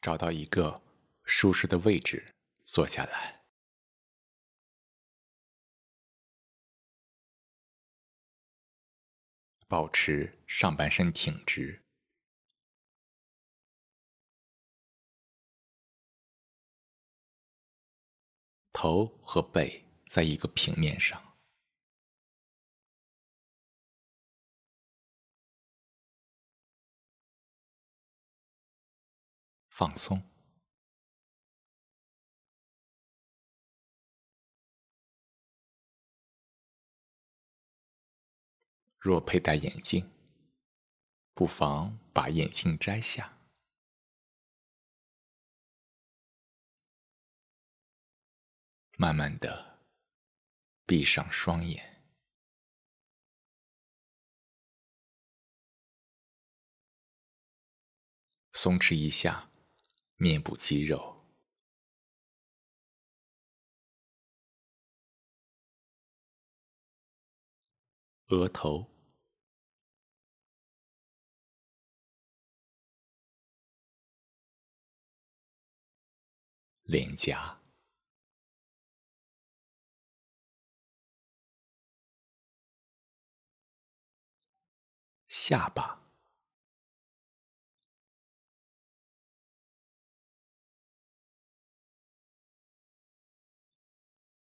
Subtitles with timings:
[0.00, 0.80] 找到一个
[1.24, 3.42] 舒适的位置坐下来，
[9.68, 11.82] 保持上半身挺直，
[18.72, 21.29] 头和背在一个平面上。
[29.80, 30.22] 放松。
[38.98, 40.06] 若佩戴眼镜，
[41.32, 43.38] 不妨把眼镜摘下，
[48.98, 49.80] 慢慢的
[50.84, 52.04] 闭上双眼，
[58.52, 59.49] 松弛一下。
[60.22, 61.24] 面部肌肉、
[68.26, 68.86] 额头、
[76.82, 77.58] 脸颊、
[85.28, 85.99] 下巴。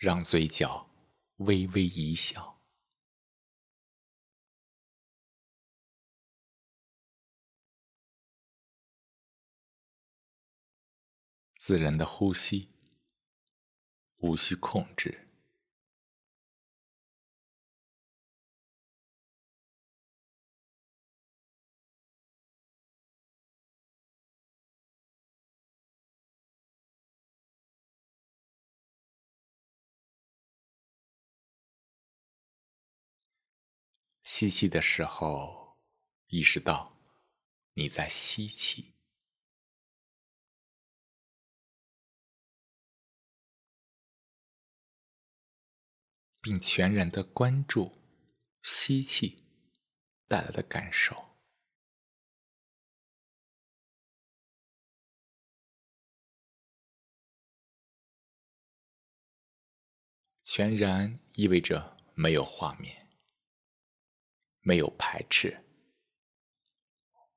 [0.00, 0.88] 让嘴角
[1.36, 2.58] 微微一笑，
[11.58, 12.70] 自然的呼吸，
[14.22, 15.29] 无需控制。
[34.22, 35.78] 吸气的时候，
[36.26, 36.96] 意识到
[37.74, 38.94] 你在吸气，
[46.40, 47.92] 并全然的关注
[48.62, 49.44] 吸气
[50.28, 51.30] 带来的感受。
[60.42, 62.99] 全然意味着没有画面。
[64.62, 65.64] 没有排斥，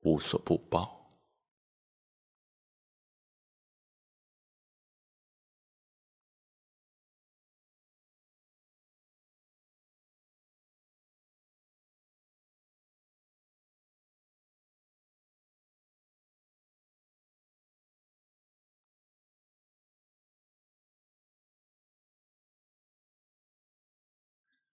[0.00, 1.00] 无所不包。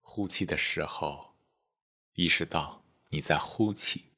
[0.00, 1.35] 呼气的时候。
[2.16, 4.12] 意识到你在呼气，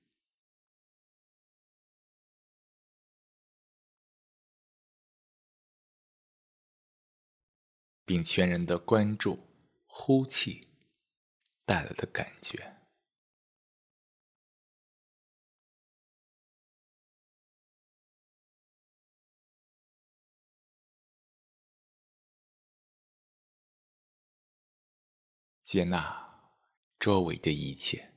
[8.04, 9.48] 并全然的关注
[9.86, 10.68] 呼气
[11.64, 12.76] 带来的感觉，
[25.64, 26.27] 接纳。
[26.98, 28.07] 周围的一切。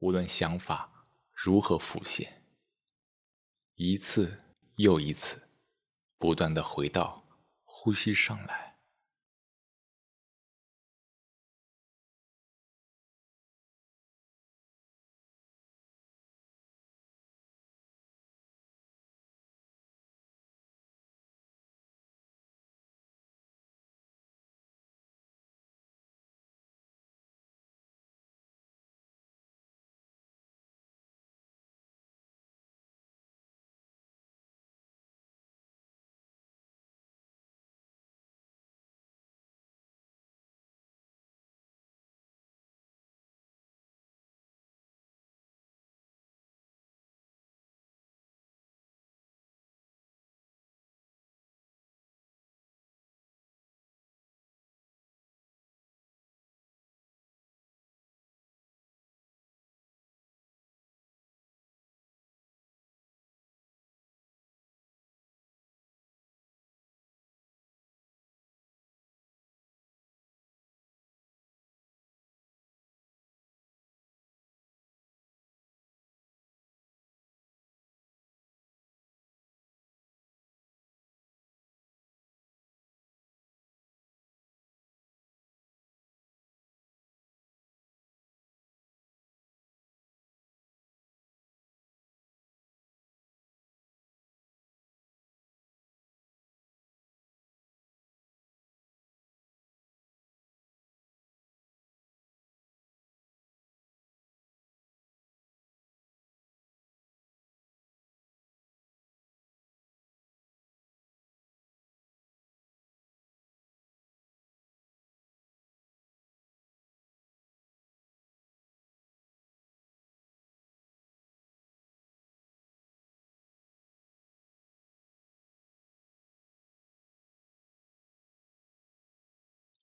[0.00, 2.42] 无论想法如何浮现，
[3.74, 4.42] 一次
[4.76, 5.48] 又一次，
[6.18, 7.24] 不断的回到
[7.64, 8.67] 呼吸上来。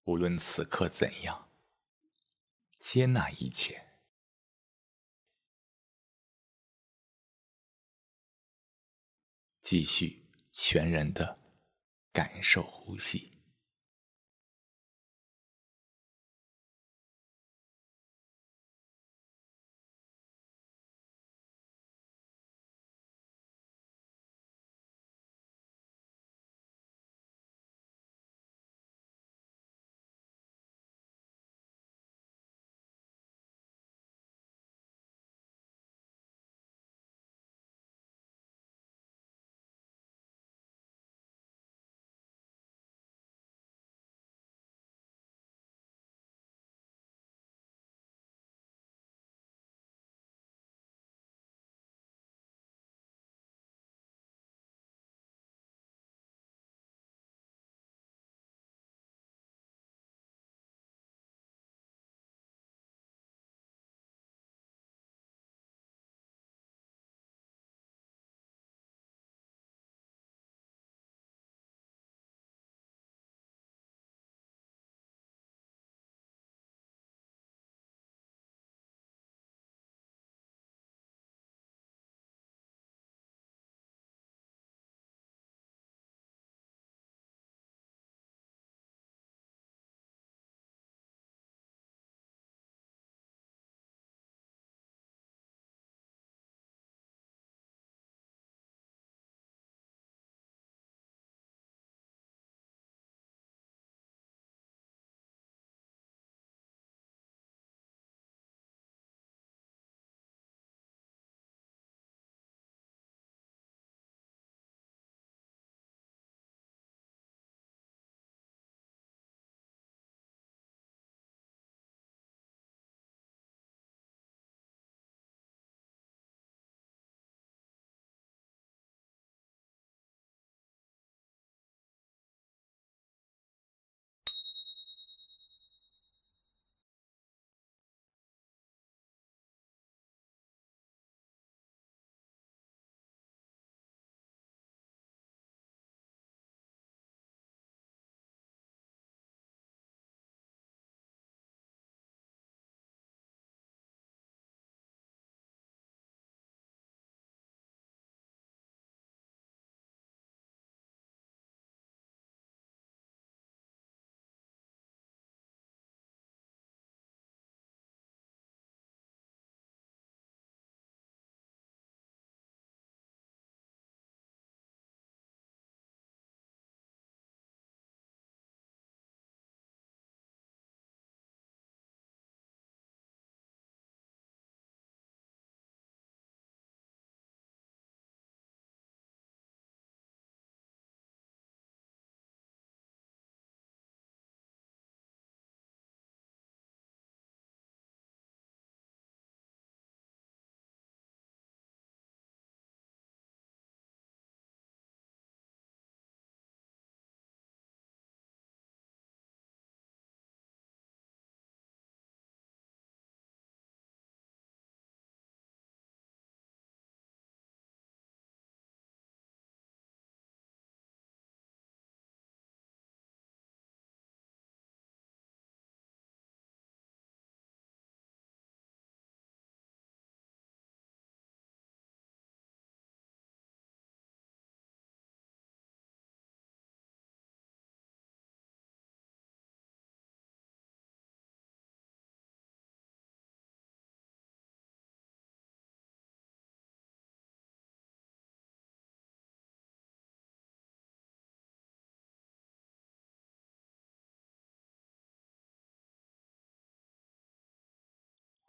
[0.05, 1.49] 无论此刻怎样，
[2.79, 3.89] 接纳一切，
[9.61, 11.39] 继续全然的
[12.11, 13.34] 感受呼吸。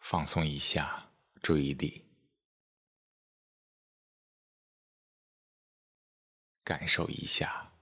[0.08, 1.10] 放松一下
[1.42, 2.04] 注意力，
[6.62, 7.72] 感受一下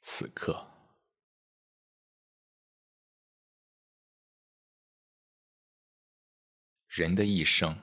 [0.00, 0.66] 此刻。
[6.86, 7.78] 人的一生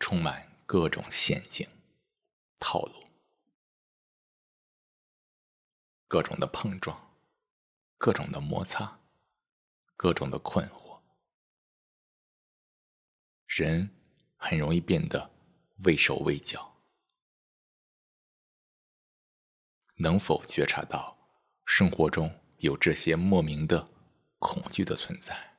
[0.00, 1.68] 充满各种陷阱、
[2.58, 3.10] 套路，
[6.06, 7.14] 各种的碰撞，
[7.98, 8.98] 各种的摩擦，
[9.98, 10.87] 各种的困惑。
[13.58, 13.90] 人
[14.36, 15.32] 很容易变得
[15.84, 16.80] 畏手畏脚，
[19.96, 21.18] 能否觉察到
[21.64, 23.90] 生活中有这些莫名的
[24.38, 25.58] 恐惧的存在？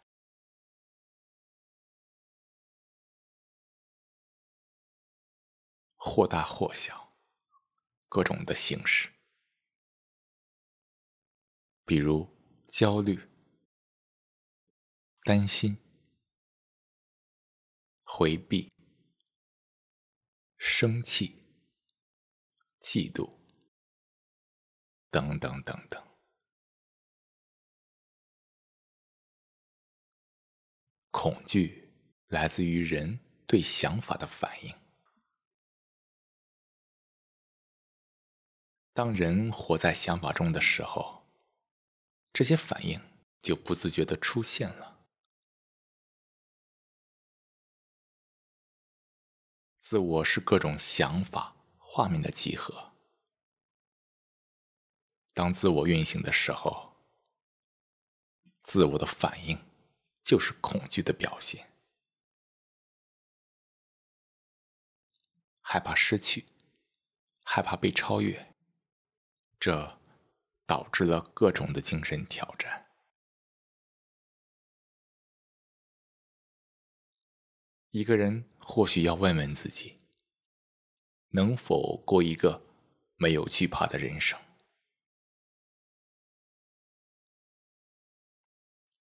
[5.97, 7.17] 或大或小，
[8.07, 9.09] 各种的形式，
[11.83, 12.25] 比如
[12.69, 13.29] 焦虑、
[15.25, 15.77] 担心。
[18.11, 18.73] 回避、
[20.57, 21.43] 生气、
[22.81, 23.31] 嫉妒，
[25.11, 26.03] 等等等等。
[31.11, 31.93] 恐惧
[32.27, 34.75] 来自于人对想法的反应。
[38.91, 41.29] 当人活在想法中的时候，
[42.33, 42.99] 这些反应
[43.39, 44.98] 就不自觉的出现了。
[49.89, 52.93] 自我是各种想法、画面的集合。
[55.34, 56.93] 当自我运行的时候，
[58.62, 59.60] 自我的反应
[60.22, 61.72] 就是恐惧的表现，
[65.62, 66.46] 害怕失去，
[67.43, 68.53] 害怕被超越，
[69.60, 70.00] 这
[70.67, 72.91] 导致了各种的精神挑战。
[77.89, 79.97] 一个人或许要问问自己：
[81.29, 82.61] 能否过一个
[83.15, 84.39] 没有惧怕的人生？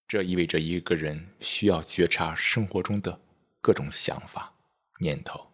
[0.06, 3.20] 这意味着一个人需要觉察生活中的
[3.60, 4.54] 各种想法、
[5.00, 5.52] 念头，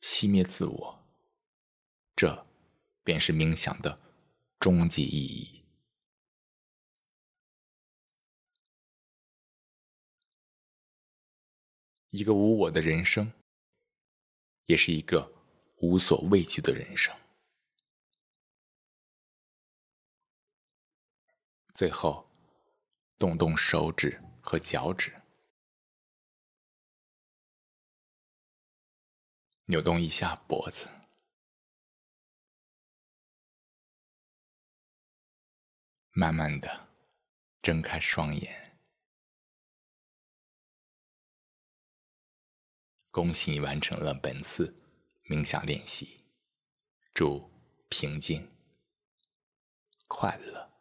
[0.00, 1.04] 熄灭自我。
[2.14, 2.46] 这
[3.02, 3.98] 便是冥想的
[4.60, 5.61] 终极意义。
[12.12, 13.32] 一个无我的人生，
[14.66, 15.32] 也是一个
[15.78, 17.14] 无所畏惧的人生。
[21.74, 22.30] 最后，
[23.18, 25.22] 动动手指和脚趾，
[29.64, 30.90] 扭动一下脖子，
[36.10, 36.88] 慢慢的
[37.62, 38.61] 睁开双眼。
[43.12, 44.74] 恭喜你完成了本次
[45.28, 46.24] 冥想练习，
[47.12, 47.50] 祝
[47.90, 48.48] 平静、
[50.08, 50.71] 快乐。